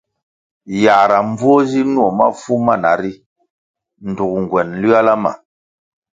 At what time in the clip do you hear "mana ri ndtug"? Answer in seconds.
2.65-4.31